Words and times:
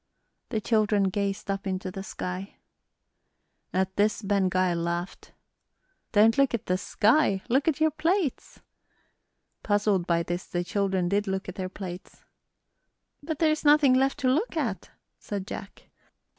The 0.49 0.59
children 0.59 1.09
gazed 1.11 1.51
up 1.51 1.67
into 1.67 1.91
the 1.91 2.01
sky. 2.01 2.55
At 3.71 3.97
this 3.97 4.23
Ben 4.23 4.49
Gile 4.49 4.73
laughed. 4.79 5.31
"Don't 6.11 6.39
look 6.39 6.55
at 6.55 6.65
the 6.65 6.79
sky, 6.79 7.43
look 7.49 7.67
at 7.67 7.79
your 7.79 7.91
plates." 7.91 8.61
Puzzled 9.61 10.07
by 10.07 10.23
this, 10.23 10.47
the 10.47 10.63
children 10.63 11.07
did 11.07 11.27
look 11.27 11.47
at 11.47 11.53
their 11.53 11.69
plates. 11.69 12.23
"But 13.21 13.37
there's 13.37 13.63
nothing 13.63 13.93
left 13.93 14.17
to 14.21 14.27
look 14.27 14.57
at," 14.57 14.89
said 15.19 15.45
Jack. 15.45 15.91